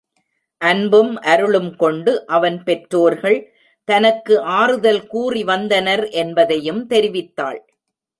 அன்பும் 0.61 1.11
அருளும் 1.23 1.75
கொண்டு 1.75 2.25
அவன் 2.27 2.57
பெற் 2.63 2.87
றோர்கள் 2.93 3.37
தனக்கு 3.87 4.35
ஆறுதல் 4.59 5.03
கூறி 5.07 5.43
வந்தனர் 5.43 6.03
என்பதையும் 6.13 6.81
தெரிவித்தாள். 6.87 7.59